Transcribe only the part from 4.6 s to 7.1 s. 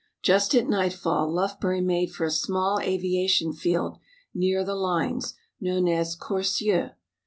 the lines, known as Corcieux.